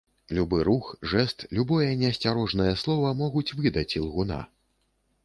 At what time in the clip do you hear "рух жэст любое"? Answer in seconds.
0.67-1.89